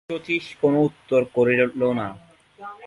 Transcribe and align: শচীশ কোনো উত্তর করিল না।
শচীশ 0.09 0.45
কোনো 0.61 0.77
উত্তর 0.87 1.21
করিল 1.35 1.61
না। 1.99 2.07